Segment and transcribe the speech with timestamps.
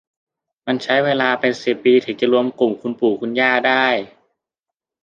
[0.65, 3.85] มันใช้เวลาเป็นสิบปีถึงจะร่วมกลุ่มคุณปู่คุณย่าได้